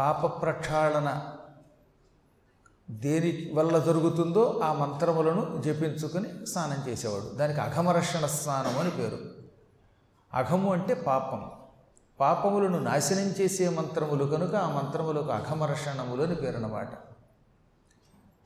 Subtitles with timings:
[0.00, 1.22] పాప ప్రక్షాళన
[2.90, 7.36] దేని వల్ల జరుగుతుందో ఆ మంత్రములను జపించుకుని స్నానం చేసేవాడు.
[7.36, 9.18] దానికి అఘమరక్షణ స్నానం అని పేరు.
[10.34, 11.50] అఘము అంటే పాపం.
[12.20, 16.88] పాపములను నాశనం చేసే మంత్రములు కనుక ఆ మంత్రములకు అఘమరక్షణములు అని పేరు అన్నమాట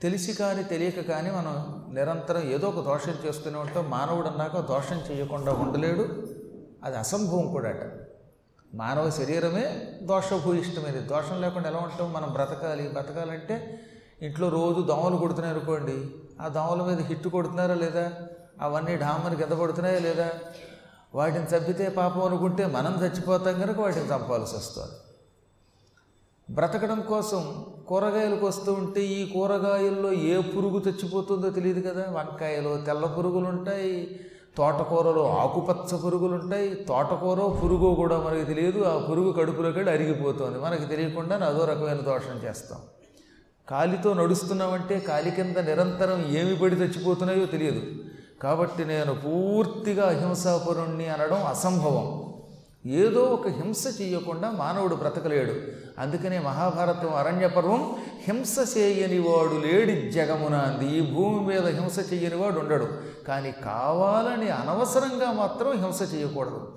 [0.03, 3.91] తెలిసి కానీ తెలియక కానీ మనం నిరంతరం ఏదో ఒక దోషం చేస్తూనే ఉంటాం.
[3.91, 6.27] మానవుడు అన్నాక దోషం చేయకుండా ఉండలేడు.
[6.85, 8.04] అది అసంభవం కూడా అట
[8.75, 10.99] మానవ శరీరమే దోషభూయిష్టమైనది.
[10.99, 12.13] దోషం లేకుండా ఎలా ఉంటాం?
[12.13, 12.89] మనం బ్రతకాలి.
[12.89, 13.81] బ్రతకాలంటే
[14.23, 16.11] ఇంట్లో రోజు దోమలు కొడుతున్నాయి అనుకోండి.
[16.43, 18.13] ఆ దోమల మీద హిట్టు కొడుతున్నారా లేదా?
[18.61, 20.33] అవన్నీ డామని కింద పడుతున్నాయా లేదా?
[21.15, 24.93] వాటిని చంపితే పాపం అనుకుంటే మనం చచ్చిపోతాం కనుక వాటిని చంపాల్సి వస్తుంది.
[26.55, 32.07] బ్రతకడం కోసం కూరగాయలకు వస్తూ ఉంటే ఈ కూరగాయల్లో ఏ పురుగు చచ్చిపోతుందో తెలియదు కదా?
[32.11, 34.21] వంకాయలు తెల్ల పురుగులు ఉంటాయి
[34.57, 38.85] తోటకూరలో ఆకుపచ్చ పురుగులు ఉంటాయి తోటకూర పురుగు కూడా మనకి తెలియదు.
[38.85, 40.59] ఆ పురుగు కడుపులోకి వెళ్ళి అరిగిపోతుంది.
[40.59, 42.79] మనకి తెలియకుండా అదో రకమైన దోషం చేస్తాం.
[43.69, 47.83] కాలితో నడుస్తున్నామంటే కాలి కింద నిరంతరం ఏమి పడి చచ్చిపోతున్నాయో తెలియదు.
[48.43, 52.35] కాబట్టి నేను పూర్తిగా అహింసాపురుణ్ణి అనడం అసంభవం.
[52.87, 55.84] ఏదో ఒక హింస చేయకుండా మానవుడు బ్రతకలేడు.
[55.99, 57.97] అందుకనే మహాభారతం అరణ్య పర్వం
[58.29, 60.97] హింస చేయని వాడు లేడి జగమున అంది.
[60.97, 62.89] ఈ భూమి మీద హింస చేయని వాడు ఉండడు.
[63.29, 66.73] కానీ కావాలని అనవసరంగా మాత్రం హింస చేయకూడదు.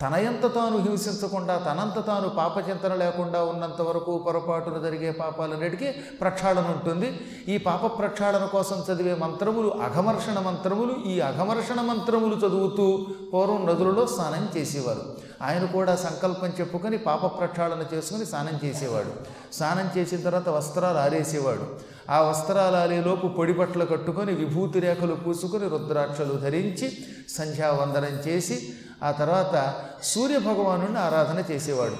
[0.00, 5.88] తనయంత తాను హింసించకుండా తనంత తాను పాపచింతన లేకుండా ఉన్నంత వరకు పొరపాటున జరిగే పాపాలన్నిటికీ
[6.20, 7.20] ప్రక్షాళన ఉంటుంది.
[7.48, 14.48] ఈ పాప ప్రక్షాళన కోసం చదివే మంత్రములు అఘమర్షణ మంత్రములు ఈ అఘమర్షణ మంత్రములు చదువుతూ పూర్వం నదులలో స్నానం
[14.56, 15.04] చేసేవారు.
[15.42, 19.12] ఆయన కూడా సంకల్పం చెప్పుకొని పాప ప్రక్షాళన చేసుకుని స్నానం చేసేవాడు.
[19.52, 21.66] స్నానం చేసిన తర్వాత వస్త్రాలు ఆరేసేవాడు.
[22.10, 26.98] ఆ వస్త్రాలు ఆరేలోపు పొడి బట్టలు కట్టుకొని విభూతి రేఖలు పూసుకొని రుద్రాక్షలు ధరించి
[27.28, 31.96] సంధ్యావందనం చేసి ఆ తర్వాత సూర్యభగవాను ఆరాధన చేసేవాడు.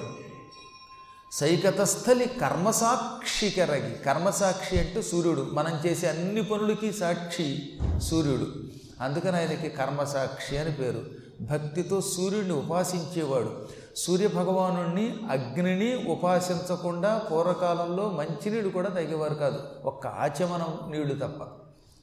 [1.33, 5.47] సైకతస్థలి కర్మసాక్షికరగి కర్మసాక్షి అంటే సూర్యుడు.
[5.53, 8.47] మనం చేసే అన్ని పనులకి సాక్షి సూర్యుడు.
[9.01, 11.03] అందుకని ఆయనకి కర్మసాక్షి అని పేరు.
[11.41, 13.69] భక్తితో సూర్యుడిని ఉపాసించేవాడు.
[13.97, 14.83] సూర్యభగవాను
[15.33, 19.59] అగ్నిని ఉపాసించకుండా పూర్వకాలంలో మంచినీడు కూడా తగ్గేవారు కాదు.
[19.85, 21.49] ఒక్క ఆచమనం నీళ్ళు తప్ప.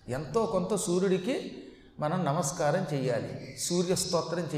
[0.10, 1.64] ఎంతో కొంత సూర్యుడికి
[2.00, 4.50] మనం నమస్కారం చేయాలి సూర్య స్తోత్రం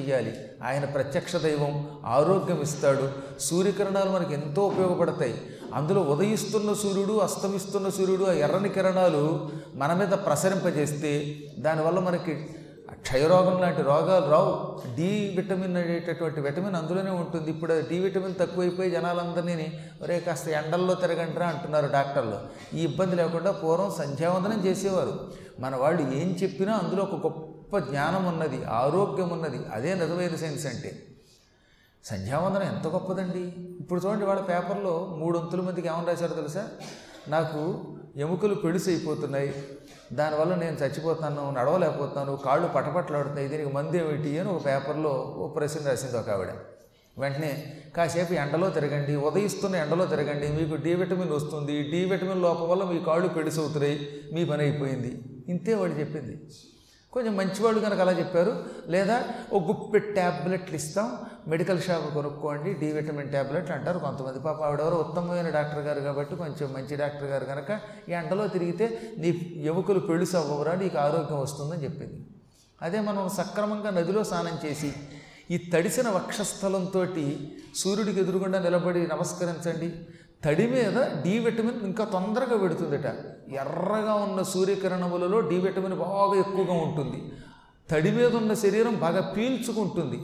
[0.63, 3.12] ఆయన ప్రత్యక్ష దైవం ఆరోగ్యం ఇస్తాడు.
[3.40, 5.41] సూర్యకిరణాలు మనకి ఎంతో ఉపయోగపడతాయి.
[5.74, 12.50] అందులో ఉదయిస్తున్న సూర్యుడు అస్తమిస్తున్న సూర్యుడు ఆ ఎర్రని కిరణాలు మన మీద ప్రసరింపజేస్తే దానివల్ల మనకి
[13.01, 14.81] క్షయరోగం లాంటి రోగాలు రావు.
[14.95, 17.51] డి విటమిన్ అనేటటువంటి విటమిన్ అందులోనే ఉంటుంది.
[17.51, 22.39] ఇప్పుడు డి విటమిన్ తక్కువైపోయి జనాలందరినీ ఒరే కాస్త ఎండల్లో తిరగంటారా అంటున్నారు డాక్టర్లు.
[22.75, 25.31] ఈ ఇబ్బంది లేకుండా పూర్వం సంధ్యావందనం చేసేవారు.
[25.59, 29.59] మన వాళ్ళు ఏం చెప్పినా అందులో ఒక గొప్ప జ్ఞానం ఉన్నది ఆరోగ్యం ఉన్నది.
[29.73, 31.06] అదే నిజమైన సైన్స్ అంటే.
[32.06, 33.53] సంధ్యావందనం ఎంత గొప్పదండి?
[33.79, 36.68] ఇప్పుడు చూడండి వాళ్ళ పేపర్లో మూడొంతుల మందికి ఏమని రాశారో తెలుసా?
[37.28, 37.83] నాకు
[38.16, 39.54] ఎముకలు పెడుసైపోతున్నాయి.
[40.14, 46.18] దానివల్ల నేను చచ్చిపోతాను నడవలేకపోతాను కాళ్ళు పటపట్లాడుతున్నాయి దీనికి మందు ఏమిటి అని ఒక పేపర్లో ఓ ప్రశ్న రాసింది
[46.18, 46.48] ఒక ఆవిడ.
[47.20, 52.84] వెంటనే కాసేపు ఎండలో తిరగండి ఉదయిస్తున్న ఎండలో తిరగండి మీకు డి విటమిన్ వస్తుంది డి విటమిన్ లోపం వల్ల
[52.84, 55.22] మీ కాళ్ళు పెడుసు అవుతున్నాయి మీ పని అయిపోయింది.
[55.48, 56.42] ఇంతే వాడు చెప్పింది.
[57.14, 58.66] కొంచెం మంచివాళ్ళు కనుక అలా చెప్పారు.
[58.88, 59.24] లేదా
[59.54, 61.18] ఓ గుప్పె ట్యాబ్లెట్లు ఇస్తాం.
[61.48, 62.74] మెడికల్ షాప్ కొనుక్కోండి.
[62.74, 64.00] డి విటమిన్ ట్యాబ్లెట్లు అంటారు.
[64.00, 67.80] కొంతమంది పాప ఆవిడెవరో ఉత్తమమైన డాక్టర్ గారు కాబట్టి కొంచెం మంచి డాక్టర్ గారు కనుక
[68.10, 72.26] ఈ ఎండలో తిరిగితే నీ ఎముకలు పెళ్ళుసు అవ్వరా నీకు ఆరోగ్యం వస్తుందని చెప్పింది.
[72.82, 74.94] అదే మనం సక్రమంగా నదిలో స్నానం చేసి
[75.52, 77.08] ఈ తడిసిన వక్షస్థలంతో
[77.76, 79.94] సూర్యుడికి ఎదురుగుండా నిలబడి నమస్కరించండి.
[80.46, 83.06] తడి మీద డి విటమిన్ ఇంకా తొందరగా పెడుతుందట
[83.52, 87.31] ఎర్రగా ఉన్న సూర్యకిరణములలో డి విటమిన్ బాగా ఎక్కువగా ఉంటుంది.
[87.91, 90.19] తడి మీద ఉన్న శరీరం బాగా పీల్చుకుంటుంది.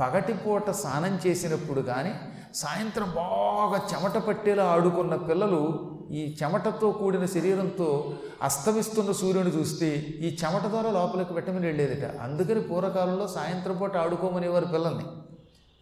[0.00, 2.14] పగటిపూట స్నానం చేసినప్పుడు కానీ
[2.54, 10.66] సాయంత్రం బాగా చెమట పట్టేలా ఆడుకున్న పిల్లలు ఈ చెమటతో కూడిన శరీరంతో అస్తమిస్తున్న సూర్యుని చూస్తే ఈ చెమట
[10.66, 12.04] ద్వారా లోపలికి విటమిన్ వెళ్ళేదిట.
[12.04, 15.04] అందుకని పూర్వకాలంలో సాయంత్రం పూట ఆడుకోమనేవారు పిల్లల్ని.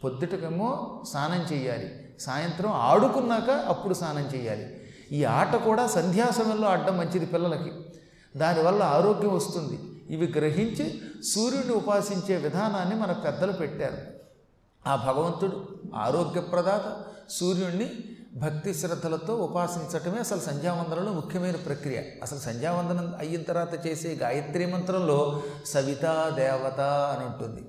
[0.04, 1.99] పొద్దుటకేమో స్నానం చేయాలి.
[2.20, 4.80] సాయంత్రం ఆడుకున్నాక అప్పుడు స్నానం చేయాలి.
[5.12, 7.72] ఈ ఆట కూడా సంధ్యా సమయంలో ఆడడం మంచిది పిల్లలకి.
[8.38, 9.80] దానివల్ల ఆరోగ్యం వస్తుంది.
[10.10, 13.98] ఇవి గ్రహించి సూర్యుని ఉపాసించే విధానాన్ని మన పెద్దలు పెట్టారు.
[14.88, 16.96] ఆ భగవంతుడు ఆరోగ్యప్రదాత.
[17.30, 17.90] సూర్యుణ్ణి
[18.34, 22.02] భక్తి శ్రద్ధలతో ఉపాసించటమే అసలు సంధ్యావందనంలో ముఖ్యమైన ప్రక్రియ.
[22.22, 27.68] అసలు సంధ్యావందనం అయిన తర్వాత చేసే గాయత్రి మంత్రంలో సవితా దేవత అని ఉంటుంది.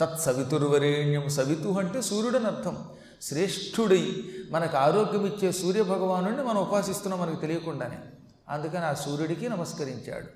[0.00, 2.84] తత్ సవితుర్వరేణ్యం సవితు అంటే సూర్యుడని అర్థం
[3.22, 7.98] శ్రేష్ఠుడై మనకు ఆరోగ్యం ఇచ్చే సూర్యభగవాను మనం ఉపాసిస్తున్నాం మనకు తెలియకుండానే.
[8.48, 10.26] అందుకని ఆ సూర్యుడికి నమస్కరించాడు.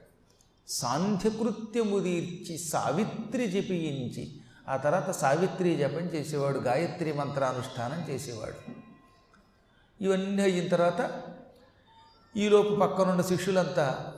[0.69, 4.32] సాంధ్యకృత్యముదీర్చి సావిత్రి జపించి
[4.69, 8.73] ఆ తర్వాత సావిత్రి జపం చేసేవాడు గాయత్రి మంత్రానుష్ఠానం చేసేవాడు.
[10.00, 11.23] ఇవన్నీ అయిన తర్వాత
[12.37, 14.15] ఈలోపు పక్కనున్న శిష్యులంతా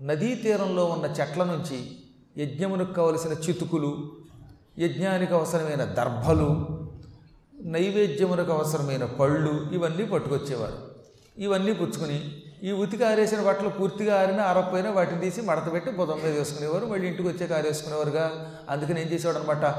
[0.00, 1.96] నదీ తీరంలో ఉన్న చెట్ల నుంచి
[2.36, 4.16] యజ్ఞమునకు కావలసిన చితుకులు
[4.78, 6.73] యజ్ఞానికి అవసరమైన దర్భలు
[7.64, 10.94] నైవేద్యమునకు అవసరమైన పళ్ళు ఇవన్నీ పట్టుకొచ్చేవారు.
[11.38, 12.20] ఇవన్నీ పుచ్చుకుని
[12.62, 16.86] ఈ ఉతికి ఆరేసిన బట్టలు పూర్తిగా ఆరిన ఆరపోయినా వాటిని తీసి మడత పెట్టి బుధం మీద వేసుకునేవారు.
[16.86, 18.54] మళ్ళీ ఇంటికి వచ్చే ఆరేసుకునేవారుగా.
[18.70, 19.74] అందుకని ఏం చేసేవాడు అనమాట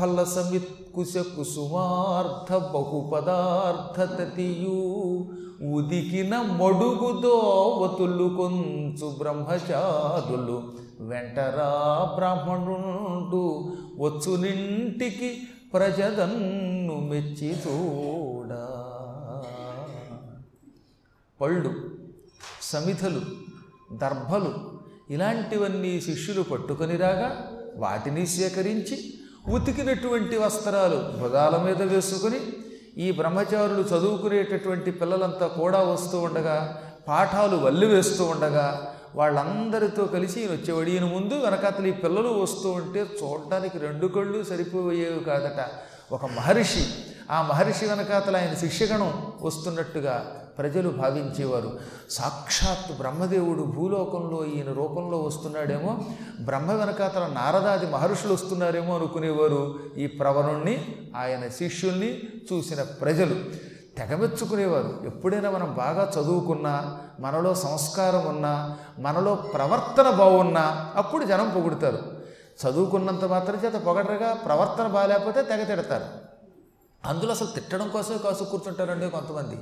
[0.00, 5.30] ఫల సమిత్ కుశ కుసుమార్థ బహుపదార్థ తతియు.
[5.74, 7.38] ఉదికిన మడుగుదో
[7.82, 10.62] వతులు కొంచు బ్రహ్మచారులు
[11.00, 13.72] వెంటరా బ్రాహ్మణుండు
[14.02, 15.38] వచ్చునింటికి
[15.74, 18.52] ప్రజదన్ను మెచ్చి చూడ.
[21.40, 21.70] పళ్ళు
[22.62, 23.20] సమిధలు
[23.92, 24.50] దర్భలు
[25.10, 27.30] ఇలాంటివన్నీ శిష్యులు పట్టుకొని రాగా
[27.76, 28.96] వాటిని సేకరించి
[29.48, 32.40] ఉతికినటువంటి వస్త్రాలు భుజాల మీద వేసుకుని
[32.96, 36.56] ఈ బ్రహ్మచారులు చదువుకునేటటువంటి పిల్లలంతా కూడా వస్తూ ఉండగా
[37.08, 38.66] పాఠాలు వల్లి వేస్తూ ఉండగా
[39.14, 40.90] వాళ్ళందరితో కలిసి ఈయన వచ్చేవాడు.
[40.90, 45.66] ఈయన ముందు వెనకాతలు ఈ పిల్లలు వస్తూ ఉంటే చూడడానికి రెండు కళ్ళు సరిపోయేవి కాదట.
[46.12, 46.84] ఒక మహర్షి.
[47.30, 51.78] ఆ మహర్షి వెనకాతల ఆయన శిష్యగణం వస్తున్నట్టుగా ప్రజలు భావించేవారు.
[52.10, 56.00] సాక్షాత్ బ్రహ్మదేవుడు భూలోకంలో ఈయన రూపంలో వస్తున్నాడేమో
[56.40, 59.80] బ్రహ్మ వెనకాతల నారదాది మహర్షులు వస్తున్నారేమో అనుకునేవారు.
[59.98, 62.18] ఈ ప్రవరుణ్ణి ఆయన శిష్యుల్ని
[62.52, 63.69] చూసిన ప్రజలు.
[63.98, 65.02] తెగమెచ్చుకునేవారు.
[65.06, 72.20] ఎప్పుడైనా మనం బాగా చదువుకున్నా మనలో సంస్కారం ఉన్నా మనలో ప్రవర్తన బాగున్నా అప్పుడు జనం పొగుడుతారు.
[72.62, 76.04] చదువుకున్నంత మాత్రం చేత పొగడరగా ప్రవర్తన బాగాలేకపోతే తెగ తిడతారు.
[77.04, 79.58] అందులో అసలు తిట్టడం కోసమే కాసు కూర్చుంటారండి కొంతమంది.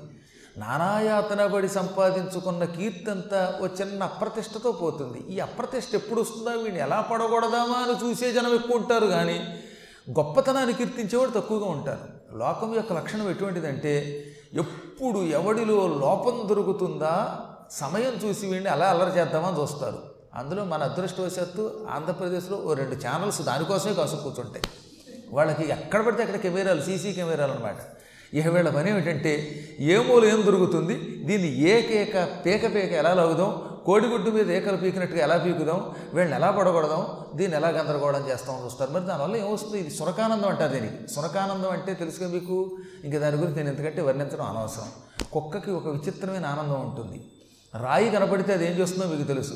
[0.57, 5.19] నానాయాతన పడి సంపాదించుకున్న కీర్తి అంతా ఓ చిన్న అప్రతిష్టతో పోతుంది.
[5.19, 6.51] ఈ అప్రతిష్ట ఎప్పుడు వస్తుందా?
[6.51, 9.63] వీడిని ఎలా పడగొడదామా అని చూసే జనం ఎక్కువ ఉంటారు కానీ
[10.11, 12.18] గొప్పతనాన్ని కీర్తించేవాడు తక్కువగా ఉంటారు.
[12.37, 17.39] లోకం యొక్క లక్షణం ఎటువంటిదంటే ఎప్పుడు ఎవడిలో లోపం దొరుకుతుందా
[17.71, 19.99] సమయం చూసి వీడిని అలా అల్లరి చేద్దామని చూస్తారు.
[20.35, 24.65] అందులో మన అదృష్టవశాత్తు ఆంధ్రప్రదేశ్లో ఓ రెండు ఛానల్స్ దానికోసమే కాసు కూర్చుంటాయి.
[25.33, 27.77] వాళ్ళకి ఎక్కడ పడితే అక్కడ కెమెరాలు సీసీ కెమెరాలు అనమాట
[28.35, 29.33] ఇక వీళ్ళ పని ఏమిటంటే
[29.81, 30.95] ఏ మూల ఏం దొరుకుతుంది
[31.25, 35.91] దీన్ని ఏకేక పేక పేక ఎలా లాగుదాం కోడిగుడ్డు మీద ఏకలు పీకినట్టుగా ఎలా పీకుదాం?
[36.15, 37.07] వీళ్ళని ఎలా పడగొడదాం?
[37.35, 38.91] దీన్ని ఎలా గందరగోళం చేస్తామని చూస్తారు.
[38.91, 41.13] మరి దానివల్ల ఏమొస్తుంది ఇది సునకానందం అంటారు దీనికి.
[41.13, 42.79] సునకానందం అంటే తెలుసుగా మీకు?
[43.05, 44.89] ఇంకా దాని గురించి నేను ఎందుకంటే వర్ణించడం అనవసరం.
[45.33, 47.25] కుక్కకి ఒక విచిత్రమైన ఆనందం ఉంటుంది.
[47.81, 49.55] రాయి కనపడితే అది ఏం చేస్తుందో మీకు తెలుసు.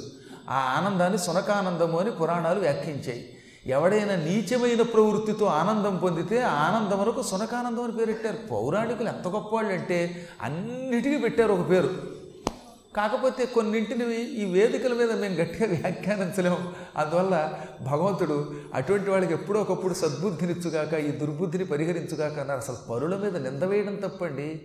[0.51, 3.37] ఆ ఆనందాన్ని సునకానందము అని పురాణాలు వ్యాఖ్యించాయి
[3.67, 11.19] ఎవడైనా నీచమైన ప్రవృత్తితో ఆనందం పొందితే ఆనందం ఆనందమునకు సునకానందం అని పేరెట్టారు పౌరాణికులు ఎంత గొప్పవాళ్ళు అంటే అన్నిటికీ
[11.19, 12.12] పెట్టారు ఒక పేరు.
[12.97, 16.59] కాకపోతే కొన్నింటిని ఈ వేదికల మీద మేము గట్టిగా వ్యాఖ్యానించలేము.
[16.97, 17.53] అందువల్ల
[17.83, 22.61] భగవంతుడు అటువంటి వాళ్ళకి ఎప్పుడో ఒకప్పుడు సద్బుద్ధినిచ్చుగాక ఈ దుర్బుద్ధిని పరిహరించుగాక అన్నారు.
[22.61, 24.63] అసలు పరుల మీద నింద వేయడం తప్పండి.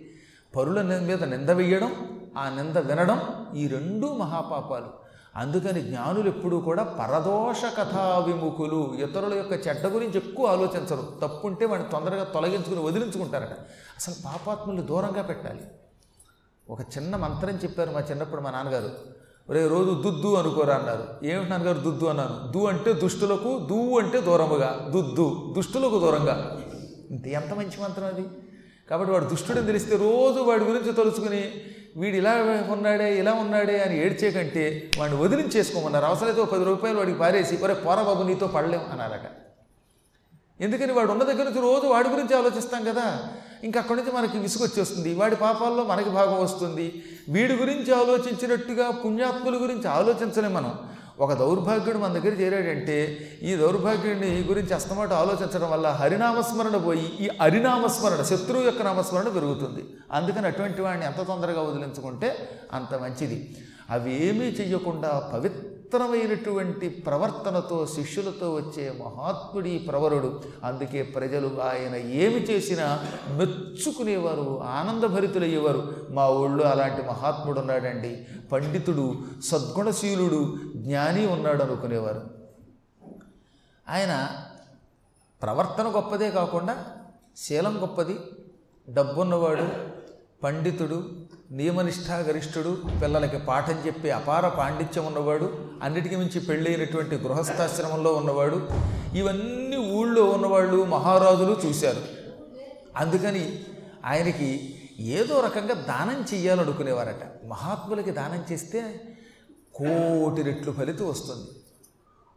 [0.56, 1.92] పరుల మీద నింద వేయడం
[2.38, 5.08] ఆ నింద వినడం ఈ రెండూ మహాపాపాలు.
[5.36, 11.08] అందుకని జ్ఞానులు ఎప్పుడూ కూడా పరదోష కథా విముఖులు ఇతరుల యొక్క చెడ్డ గురించి ఎక్కువ ఆలోచించరు.
[11.22, 13.52] తప్పుంటే వాడిని తొందరగా తొలగించుకుని వదిలించుకుంటారట.
[13.96, 15.60] అసలు పాపాత్ముల్ని దూరంగా పెట్టాలి.
[16.70, 18.90] ఒక చిన్న మంత్రం చెప్పారు మా చిన్నప్పుడు మా నాన్నగారు.
[19.50, 21.26] ఒరే రోజు దుద్దు అనుకోరా అన్నారు.
[21.26, 22.04] ఏమిటి నాన్నగారు దుద్దు?
[22.04, 22.52] అన్నాను.
[22.52, 24.90] దు అంటే దుష్టులకు దూ అంటే దూరముగా.
[24.90, 26.60] దుద్దు దుష్టులకు దూరంగా.
[27.10, 28.28] ఇంత ఎంత మంచి మంత్రం అది?
[28.90, 31.52] కాబట్టి వాడు దుష్టుడని తెలిస్తే రోజు వాడి గురించి తలుచుకుని
[31.96, 32.32] వీడు ఇలా
[32.70, 36.04] ఉన్నాడే ఇలా ఉన్నాడే అని ఏడ్చే కంటే వాడిని వదిలించేసుకోమన్నారు.
[36.04, 39.30] అవసరమైతే ఒక పది రూపాయలు వాడికి పారేసి ఒరే పోరబాబు నీతో పడలేం అన్నారట.
[40.60, 43.28] ఎందుకని వాడు ఉన్న దగ్గర నుంచి రోజు వాడి గురించి ఆలోచిస్తాం కదా.
[43.64, 45.14] ఇంకా అక్కడి నుంచి మనకి విసుగొచ్చేస్తుంది.
[45.14, 47.02] వాడి పాపాల్లో మనకి భాగం వస్తుంది.
[47.28, 50.74] వీడి గురించి ఆలోచించినట్టుగా పుణ్యాత్ముల గురించి ఆలోచించలే మనం.
[51.20, 58.22] ఒక దౌర్భాగ్యుడు మన దగ్గర చేరాడంటే ఈ దౌర్భాగ్యుడిని గురించి అస్తమాట ఆలోచించడం వల్ల హరినామస్మరణ పోయి ఈ హరినామస్మరణ
[58.22, 59.84] శత్రువు యొక్క నామస్మరణ పెరుగుతుంది.
[60.12, 63.56] అందుకని అటువంటి వాడిని ఎంత తొందరగా వదిలించుకుంటే అంత మంచిది.
[63.90, 65.30] అవి ఏమీ చెయ్యకుండా
[65.92, 70.42] పవిత్రమైనటువంటి ప్రవర్తనతో శిష్యులతో వచ్చే మహాత్ముడి ప్రవరుడు.
[70.64, 76.06] అందుకే ప్రజలు ఆయన ఏమి చేసినా మెచ్చుకునేవారు ఆనందభరితులయ్యేవారు.
[76.10, 78.26] మా ఊళ్ళో అలాంటి మహాత్ముడు ఉన్నాడండి.
[78.52, 79.14] పండితుడు
[79.44, 82.22] సద్గుణశీలుడు జ్ఞాని ఉన్నాడు అనుకునేవారు
[83.88, 84.30] ఆయన
[85.42, 86.86] ప్రవర్తన గొప్పదే కాకుండా
[87.36, 88.16] శీలం గొప్పది
[88.90, 89.66] డబ్బున్నవాడు
[90.42, 91.17] పండితుడు
[91.50, 98.68] నియమనిష్ఠా గరిష్ఠుడు పిల్లలకి పాఠం చెప్పే అపార పాండిత్యం ఉన్నవాడు అన్నిటికీ మించి పెళ్ళైనటువంటి గృహస్థాశ్రమంలో ఉన్నవాడు
[99.14, 102.02] ఇవన్నీ ఊళ్ళో ఉన్నవాళ్ళు మహారాజులు చూశారు.
[102.96, 103.60] అందుకని
[104.04, 107.46] ఆయనకి ఏదో రకంగా దానం చెయ్యాలనుకునేవారట.
[107.46, 109.00] మహాత్ములకి దానం చేస్తే
[109.74, 111.50] కోటి రెట్లు ఫలితం వస్తుంది.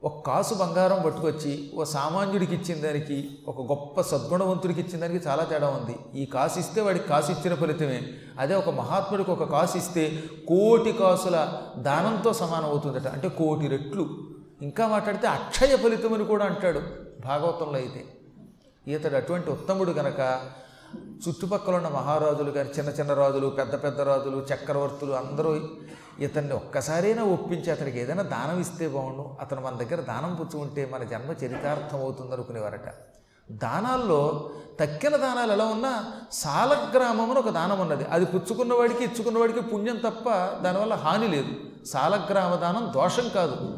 [0.04, 5.68] ఒక కాసు బంగారం పట్టుకొచ్చి ఓ సామాన్యుడికి ఇచ్చిన దానికి ఒక గొప్ప సద్గుణవంతుడికి ఇచ్చిన దానికి చాలా తేడా
[5.68, 6.22] ఉంది.
[6.22, 8.04] ఈ కాసు ఇస్తే వాడికి కాసు ఇచ్చిన ఫలితమే.
[8.40, 13.08] అదే ఒక మహాత్ముడికి ఒక కాసు ఇస్తే కోటి కాసుల దానంతో సమానం అవుతుందట.
[13.08, 14.10] అంటే కోటి రెట్లు.
[14.62, 16.82] ఇంకా మాట్లాడితే అక్షయ ఫలితం అని కూడా అంటాడు
[17.26, 18.06] భాగవతంలో అయితే.
[18.88, 20.42] ఇతడు అటువంటి ఉత్తముడు గనక
[21.28, 25.60] చుట్టుపక్కల ఉన్న మహారాజులు కానీ చిన్న చిన్న రాజులు పెద్ద పెద్ద రాజులు చక్రవర్తులు అందరూ
[26.20, 29.38] ఇతన్ని ఒక్కసారైనా ఒప్పించి అతనికి ఏదైనా దానం ఇస్తే బాగుండు.
[29.42, 32.94] అతను మన దగ్గర దానం పుచ్చుకుంటే మన జన్మ చరితార్థం అవుతుంది అనుకునేవారట
[33.52, 38.04] దానాల్లో తక్కిన దానాలు ఎలా ఉన్నా సాలగ్రామం ఒక దానం ఉన్నది.
[38.04, 40.30] అది పుచ్చుకున్నవాడికి ఇచ్చుకున్నవాడికి పుణ్యం తప్ప
[40.64, 41.48] దానివల్ల హాని లేదు.
[41.86, 43.78] సాలగ్రామ దానం దోషం కాదు.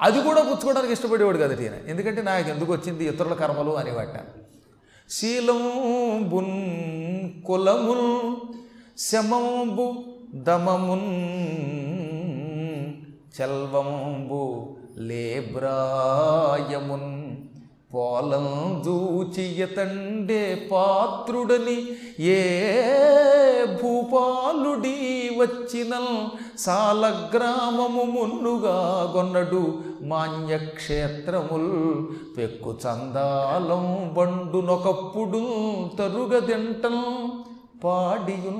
[0.00, 1.74] అది కూడా పుచ్చుకోవడానికి ఇష్టపడేవాడు కదా ఈయన.
[1.74, 4.45] ఎందుకంటే నాకు ఎందుకు వచ్చింది ఇతరుల కర్మలు అనేవాట.
[5.10, 6.56] శీలంబున్
[7.44, 8.08] కులముల్
[8.98, 9.84] శమంబు
[10.46, 11.10] దమమున్
[13.36, 14.40] చల్వంబు
[15.08, 17.12] లేబ్రాయమున్
[17.96, 18.46] పొలం
[18.86, 21.78] దూచియతండే పాత్రుడని
[22.20, 22.40] ఏ
[23.82, 24.96] భూపాలుడి
[25.38, 26.14] వచ్చినల్
[26.58, 28.76] సాలగ్రామము మున్నుగా
[29.16, 29.62] గొన్నడు
[30.02, 31.72] మాన్యక్షేత్రముల్
[32.36, 33.86] పెక్కు చందాలం
[34.16, 35.42] బండునొకప్పుడు
[35.98, 36.98] తరుగదింటం
[37.84, 38.56] పాడియు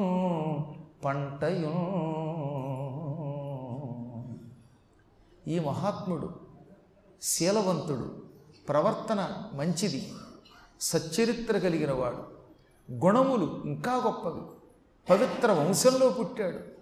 [1.04, 1.74] పంటయు
[5.48, 6.28] ఈ మహాత్ముడు
[7.22, 8.08] శీలవంతుడు.
[8.68, 10.12] ప్రవర్తన మంచిది.
[10.80, 12.36] సచ్చరిత్ర కలిగిన వాడు.
[13.06, 14.40] గుణములు ఇంకా గొప్పవి.
[15.10, 16.76] పవిత్ర వంశంలో పుట్టాడు.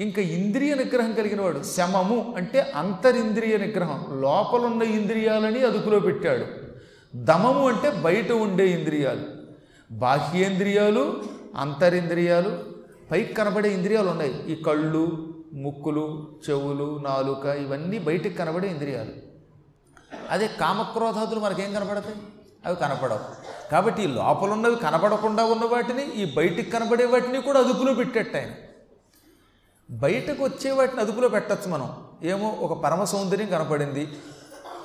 [0.00, 1.62] ఇంకా ఇంద్రియ నిగ్రహం కలిగిన వాడు.
[1.62, 4.20] శమము అంటే అంతరింద్రియ నిగ్రహం.
[4.20, 6.46] లోపలున్న ఇంద్రియాలని అదుపులో పెట్టాడు.
[7.16, 9.26] దమము అంటే బయట ఉండే ఇంద్రియాలు.
[9.90, 11.22] బాహ్యేంద్రియాలు
[11.56, 12.62] అంతరింద్రియాలు
[13.10, 14.52] పైకి కనబడే ఇంద్రియాలు ఉన్నాయి.
[14.52, 19.29] ఈ కళ్ళు ముక్కులు చెవులు నాలుక ఇవన్నీ బయటికి కనబడే ఇంద్రియాలు.
[20.30, 22.16] అదే కామక్రోధాదులు మనకేం కనపడతాయి?
[22.66, 23.20] అవి కనపడవు.
[23.70, 28.50] కాబట్టి ఈ లోపల ఉన్నవి కనపడకుండా ఉన్న వాటిని ఈ బయటికి కనబడే వాటిని కూడా అదుపులో పెట్టేట ఆయన.
[29.90, 32.04] బయటకు వచ్చే వాటిని అదుపులో పెట్టచ్చు మనం.
[32.22, 34.08] ఏమో ఒక పరమ సౌందర్యం కనపడింది.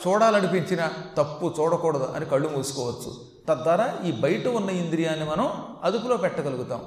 [0.07, 3.15] చూడాలనిపించిన తప్పు చూడకూడదు అని కళ్ళు మూసుకోవచ్చు.
[3.49, 6.83] తద్వారా ఈ బయట ఉన్న ఇంద్రియాన్ని మనం అదుపులో పెట్టగలుగుతాం.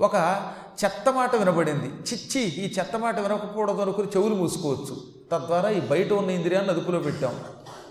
[0.00, 0.52] ఒక
[0.84, 1.86] చెత్త మాట వినబడింది.
[1.86, 5.02] చిచ్చి ఈ చెత్త మాట వినకపోవడం అనుకుని చెవులు మూసుకోవచ్చు.
[5.32, 7.40] తద్వారా ఈ బయట ఉన్న ఇంద్రియాన్ని అదుపులో పెట్టాం.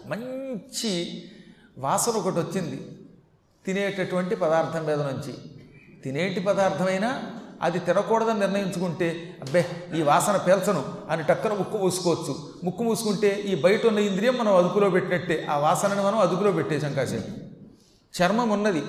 [0.05, 1.23] మంచి
[1.77, 2.87] వాసన ఒకటి వచ్చింది.
[3.65, 5.33] తినేటటువంటి పదార్థం మీద నుంచి.
[6.03, 7.23] తినేటి పదార్థమైనా
[7.61, 12.49] అది తినకూడదని నిర్ణయించుకుంటే అబ్బే ఈ వాసన పేల్చను అని టక్కన ముక్కు మూసుకోవచ్చు.
[12.63, 15.47] ముక్కు మూసుకుంటే ఈ బయట ఉన్న ఇంద్రియం మనం అదుపులో పెట్టినట్టే.
[15.49, 17.53] ఆ వాసనని మనం అదుపులో పెట్టేశాం కాసేపు.
[18.21, 18.83] చర్మం ఉన్నది.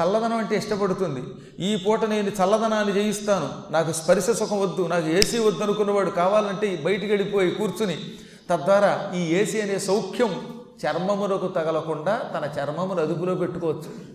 [0.00, 1.22] చల్లదనం అంటే ఇష్టపడుతుంది.
[1.64, 3.72] ఈ పూట నేను చల్లదనాన్ని జయిస్తాను.
[3.72, 4.86] నాకు స్పర్శ సుఖం వద్దు.
[4.86, 7.98] నాకు ఏసీ వద్దు అనుకున్నవాడు కావాలంటే బయటికి వెళ్ళిపోయి కూర్చుని.
[8.50, 14.14] తద్వారా ఈ ఏసీ అనే సౌఖ్యం చర్మమునకు తగలకుండా తన చర్మమును అదుపులో పెట్టుకోవచ్చు.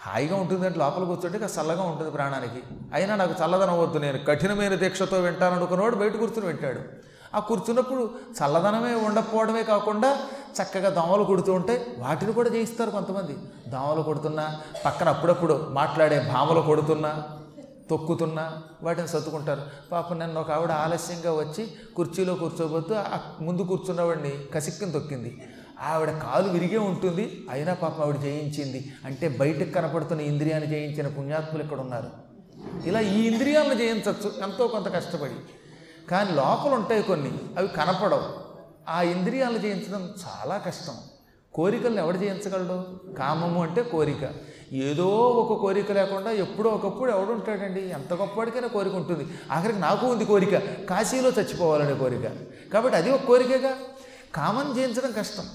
[0.00, 2.62] హాయిగా ఉంటుంది అంటే లోపల కూర్చుంటే చల్లగా ఉంటుంది ప్రాణానికి.
[2.94, 3.98] అయినా నాకు చల్లదనం వద్దు.
[3.98, 7.13] నేను కఠినమైన దీక్షతో వింటాను అనుకున్నవాడు బయట కూర్చుని వింటాడు.
[7.34, 10.18] ఆ కూర్చున్నప్పుడు చల్లదనమే ఉండకపోవడమే కాకుండా
[10.62, 13.36] చక్కగా దోమలు కొడుతూ ఉంటే వాటిని కూడా జయిస్తారు కొంతమంది.
[13.70, 17.22] దోమలు కొడుతున్నా పక్కన అప్పుడప్పుడు మాట్లాడే భామలు కొడుతున్నా
[17.90, 19.62] తొక్కుతున్నా వాటిని సర్దుకుంటారు.
[19.92, 25.42] పాపం నన్ను ఒక ఆవిడ ఆలస్యంగా వచ్చి కుర్చీలో కూర్చోబోతూ ఆ ముందు కూర్చున్నవాడిని కసిక్కిని తొక్కింది.
[25.82, 27.46] ఆవిడ కాలు విరిగే ఉంటుంది.
[27.50, 28.92] అయినా పాపం ఆవిడ జయించింది.
[29.04, 32.10] అంటే బయటకు కనపడుతున్న ఇంద్రియాన్ని జయించిన పుణ్యాత్ములు ఇక్కడ ఉన్నారు
[32.84, 35.36] ఇలా ఈ ఇంద్రియాలను జయించవచ్చు ఎంతో కొంత కష్టపడి.
[36.10, 38.44] కానీ లోపల ఉంటాయి కొన్ని అవి కనపడవు.
[38.88, 40.96] ఆ ఇంద్రియాలు జయించడం చాలా కష్టం.
[41.54, 42.84] కోరికలను ఎవడు జయించగలడు?
[43.14, 44.30] కామము అంటే కోరిక.
[44.72, 49.26] ఏదో ఒక కోరిక లేకుండా ఎప్పుడో ఒకప్పుడు ఎవడుంటాడండి ఎంత గొప్పవాడికైనా కోరిక ఉంటుంది.
[49.52, 50.58] ఆఖరికి నాకు ఉంది కోరిక.
[50.86, 52.30] కాశీలో చచ్చిపోవాలనే కోరిక.
[52.72, 53.74] కాబట్టి అది ఒక కోరికగా.
[54.34, 55.48] కామం జయించడం కష్టం.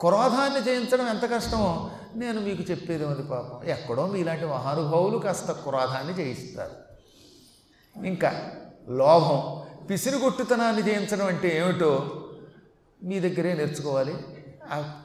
[0.00, 3.68] క్రోధాన్ని జయించడం ఎంత కష్టమో నేను మీకు చెప్పేది ఉంది పాపం?
[3.68, 6.70] ఎక్కడో మీలాంటి మహానుభావులు కాస్త క్రోధాన్ని జయిస్తారు.
[8.06, 8.52] ఇంకా
[8.88, 9.62] లోభం.
[9.90, 12.24] పిసిరిగొట్టుతనాన్ని జయించడం అంటే ఏమిటో
[13.04, 14.14] మీ దగ్గరే నేర్చుకోవాలి.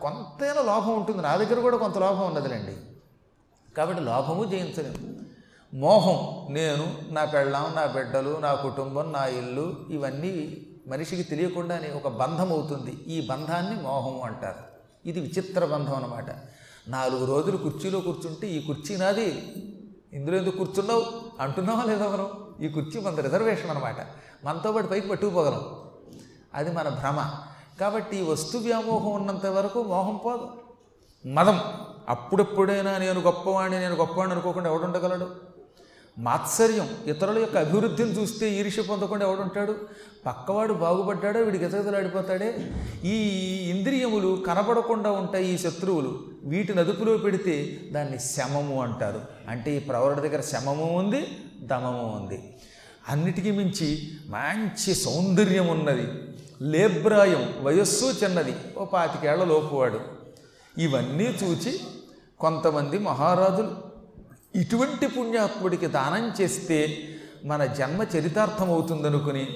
[0.02, 1.22] కొంతైనా లోభం ఉంటుంది.
[1.22, 2.76] నా దగ్గర కూడా కొంత లోభం ఉన్నదిలేండి.
[3.78, 5.14] కాబట్టి లోభము జయించలేము.
[5.74, 12.50] మోహం నేను నా పెళ్ళాం నా బిడ్డలు నా కుటుంబం నా ఇల్లు ఇవన్నీ మనిషికి తెలియకుండానే ఒక బంధం
[12.52, 14.64] అవుతుంది ఈ బంధాన్ని మోహము అంటారు.
[15.06, 16.26] ఇది విచిత్ర బంధం అనమాట
[16.88, 19.44] నాలుగు రోజులు కుర్చీలో కూర్చుంటే ఈ కుర్చీ నాది.
[20.14, 21.06] ఇందులో ఎందుకు కూర్చున్నావు?
[21.40, 22.43] అంటున్నావా లేదా మనం?
[22.62, 23.96] ఈ కుర్చీ మన రిజర్వేషన్ అనమాట
[24.46, 25.62] మనతో పాటు పైకి పట్టుకుపోగలం.
[26.54, 27.32] అది మన భ్రమ.
[27.80, 30.50] కాబట్టి ఈ వస్తు వ్యామోహం ఉన్నంత వరకు మోహం పోదు.
[31.28, 31.60] మదం.
[32.10, 35.30] అప్పుడెప్పుడైనా నేను గొప్పవాడిని నేను గొప్పవాడిని అనుకోకుండా ఎవడుండగలడు
[36.20, 36.90] మాత్సర్యం.
[37.06, 39.76] ఇతరుల యొక్క అభివృద్ధిని చూస్తే ఈర్ష్య పొందకుండా ఎవడుంటాడు
[40.26, 43.18] పక్కవాడు బాగుపడ్డాడో వీడికి ఎతగదలాడిపోతాడే ఈ
[43.70, 46.20] ఇంద్రియములు కనపడకుండా ఉంటాయి ఈ శత్రువులు.
[46.44, 49.22] వీటిని అదుపులో పెడితే దాన్ని శమము అంటారు.
[49.48, 51.28] అంటే ఈ ప్రవరుడి దగ్గర శమము ఉంది
[51.68, 52.58] దమము ఉంది.
[53.10, 56.08] అన్నిటికీ మించి మంచి సౌందర్యం ఉన్నది.
[56.62, 58.54] లేబ్రాయం వయస్సు చిన్నది.
[58.78, 60.00] ఓ పాతికేళ్ళ లోపువాడు
[60.78, 61.80] ఇవన్నీ చూచి
[62.40, 63.94] కొంతమంది మహారాజులు
[64.56, 66.98] ఇటువంటి పుణ్యాత్ముడికి దానం చేస్తే
[67.46, 69.48] మన జన్మ చరితార్థం అవుతుందనుకుని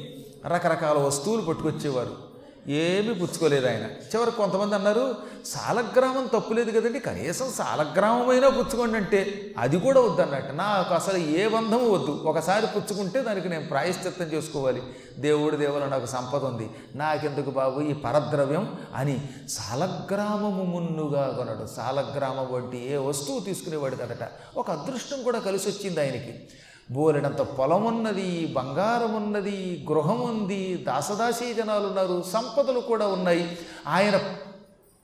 [0.45, 2.26] రకరకాల వస్తువులు పట్టుకొచ్చేవారు.
[2.67, 3.83] ఏమీ పుచ్చుకోలేదు ఆయన.
[3.83, 10.53] చివరికి కొంతమంది అన్నారు సాలగ్రామం తప్పులేదు కదండి కనీసం సాలగ్రామమైనా పుచ్చుకోండి అంటే అది కూడా వద్దన్నట్టు.
[10.53, 12.23] నాకు అసలు ఏ బంధము వద్దు.
[12.25, 14.81] ఒకసారి పుచ్చుకుంటే దానికి నేను ప్రాయశ్చిత్తం చేసుకోవాలి.
[15.19, 16.69] దేవుడు దేవుడు నాకు సంపద ఉంది.
[16.95, 18.75] నాకెందుకు బాబు ఈ పరద్రవ్యం?
[18.95, 21.67] అని సాలగ్రామము మున్నుగా కొనడు.
[21.75, 26.47] సాలగ్రామం వంటి ఏ వస్తువు తీసుకునేవాడు కదట ఒక అదృష్టం కూడా కలిసి వచ్చింది ఆయనకి.
[26.91, 33.57] బోలెడంత పొలం ఉన్నది బంగారం ఉన్నది గృహం ఉంది దాసదాసీ జనాలు ఉన్నారు సంపదలు కూడా ఉన్నాయి.
[33.87, 34.19] ఆయన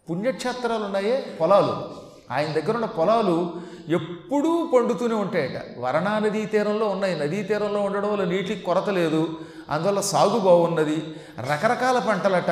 [0.10, 2.04] పుణ్యక్షేత్రాలు ఉన్నాయే పొలాలు.
[2.32, 3.54] ఆయన దగ్గర ఉన్న పొలాలు
[3.90, 5.80] ఎప్పుడూ పండుతూనే ఉంటాయట.
[5.80, 7.20] వరణా నదీ తీరంలో ఉన్నాయి.
[7.20, 9.40] నదీ తీరంలో ఉండడం వల్ల నీటికి కొరత లేదు.
[9.70, 11.16] అందువల్ల సాగు బాగున్నది.
[11.52, 12.50] రకరకాల పంటలట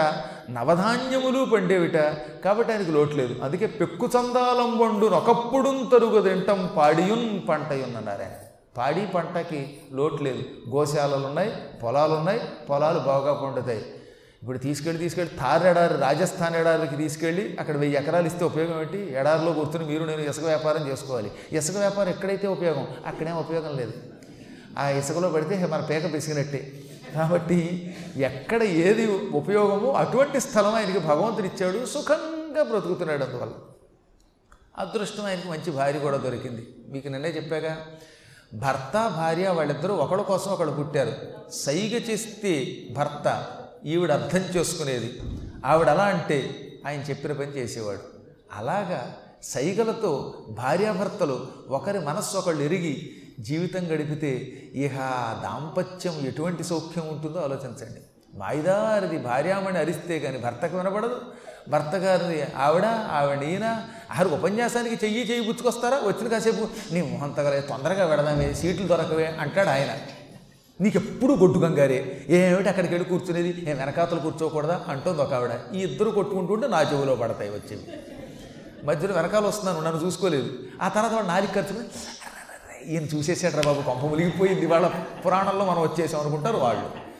[0.50, 1.98] నవధాన్యములు పండేవిట.
[2.46, 3.44] కాబట్టి ఆయనకు లోటు లేదు.
[3.44, 8.32] అందుకే పెక్కు చందాలం వండు ఒకప్పుడు తరుగు తింటం పాడియున్ పంటయున్నన్నారు ఆయన
[8.78, 10.44] పాడి పంటకి లోటు లేదు.
[10.70, 11.52] గోశాలలు ఉన్నాయి
[11.84, 13.86] పొలాలు ఉన్నాయి పొలాలు బాగా పండుతాయి.
[14.42, 18.98] ఇప్పుడు తీసుకెళ్ళి తీసుకెళ్ళి తార్ ఎడారి రాజస్థాన్ ఎడారికి తీసుకెళ్ళి అక్కడ వెయ్యి ఎకరాలు ఇస్తే ఉపయోగం ఏంటి?
[18.98, 21.32] ఎడారిలో కూర్చుని మీరు నేను ఇసుక వ్యాపారం చేసుకోవాలి.
[21.52, 22.88] ఇసుక వ్యాపారం ఎక్కడైతే ఉపయోగం?
[23.06, 23.94] అక్కడేం ఉపయోగం లేదు.
[24.80, 26.84] ఆ ఇసుకలో పడితే మన పేక పిసిగినట్టే.
[27.16, 31.86] కాబట్టి ఎక్కడ ఏది ఉపయోగమో అటువంటి స్థలం ఆయనకి భగవంతుడు ఇచ్చాడు.
[31.86, 33.54] సుఖంగా బ్రతుకుతున్నాడు అందువల్ల.
[34.78, 36.68] అదృష్టం ఆయనకి మంచి భార్య కూడా దొరికింది.
[36.90, 37.86] మీకు నిన్నే చెప్పాగా
[38.54, 41.14] భర్త భార్య వాళ్ళిద్దరూ ఒకళ్ళ కోసం ఒకళ్ళు పుట్టారు.
[41.52, 43.48] సైగ చేస్తే భర్త
[43.86, 45.20] ఈవిడ అర్థం చేసుకునేది.
[45.66, 48.00] ఆవిడ అలా అంటే ఆయన చెప్పిన పని చేసేవాడు.
[48.54, 54.30] అలాగా సైగలతో భార్యాభర్తలు ఒకరి మనస్సు ఒకళ్ళు ఎరిగి జీవితం గడిపితే
[54.74, 54.98] ఇహ
[55.44, 58.00] దాంపత్యం ఎటువంటి సౌఖ్యం ఉంటుందో ఆలోచించండి.
[58.36, 61.22] మాయిదారిది భార్యామణి అరిస్తే కానీ భర్తకు వినపడదు
[61.70, 63.84] భర్త గారిది ఆవిడ ఆవిడ ఈయన
[64.20, 65.98] ఆరు ఉపన్యాసానికి చెయ్యి చెయ్యి పుచ్చుకొస్తారా?
[66.04, 69.98] వచ్చిన కాసేపు నీ మొహం తగలే తొందరగా పెడదామే సీట్లు దొరకవే అంటాడు ఆయన.
[70.82, 73.70] నీకు ఎప్పుడు గొడ్డు గంగారే ఏమిటి అక్కడికి వెళ్ళి కూర్చునేది?
[73.70, 74.86] ఏ వెనకాతలు కూర్చోకూడదా?
[74.88, 75.76] అంటుంది ఒక ఆవిడ.
[75.76, 77.84] ఈ ఇద్దరు కొట్టుకుంటుంటే నా చెవులో పడతాయి వచ్చేవి.
[78.86, 80.50] మధ్యలో వెనకాల వస్తున్నాను నన్ను చూసుకోలేదు.
[80.82, 81.84] ఆ తర్వాత వాడు నాలుగు ఖర్చు
[82.86, 84.66] ఈయన చూసేసాడ్రా బాబు కొంప ములిగిపోయింది.
[84.66, 84.92] వాళ్ళ
[85.26, 87.11] పురాణంలో మనం వచ్చేసాం అనుకుంటారు వాళ్ళు.